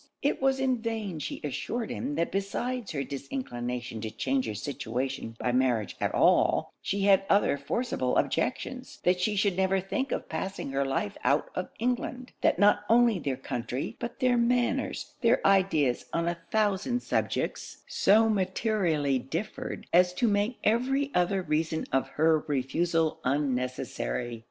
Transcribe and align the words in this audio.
It 0.23 0.41
was 0.41 0.59
in 0.59 0.79
vain 0.81 1.19
she 1.19 1.39
assured 1.43 1.91
him 1.91 2.15
that 2.15 2.31
besides 2.31 2.91
her 2.91 3.03
disinclination 3.03 4.01
to 4.01 4.09
change 4.09 4.47
her 4.47 4.55
situation 4.55 5.35
by 5.37 5.51
marriage 5.51 5.95
at 6.01 6.11
all, 6.11 6.73
she 6.81 7.01
had 7.01 7.23
other 7.29 7.55
forcible 7.55 8.17
objections; 8.17 8.97
that 9.03 9.19
she 9.21 9.35
should 9.35 9.55
never 9.55 9.79
think 9.79 10.11
of 10.11 10.27
passing 10.27 10.71
her 10.71 10.83
life 10.83 11.19
out 11.23 11.49
of 11.53 11.69
England; 11.77 12.31
that 12.41 12.57
not 12.57 12.83
only 12.89 13.19
their 13.19 13.37
country, 13.37 13.95
but 13.99 14.19
their 14.21 14.37
manners, 14.37 15.13
their 15.21 15.39
ideas 15.45 16.05
on 16.13 16.27
a 16.27 16.39
thousand 16.49 17.03
subjects, 17.03 17.83
so 17.87 18.27
materially 18.27 19.19
differed, 19.19 19.85
as 19.93 20.13
to 20.15 20.27
make 20.27 20.57
every 20.63 21.11
other 21.13 21.43
reason 21.43 21.85
of 21.93 22.07
her 22.07 22.39
refusal 22.47 23.19
unnecessary. 23.23 24.39